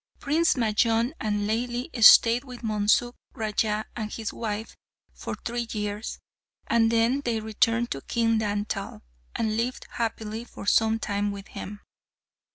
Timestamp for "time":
10.97-11.29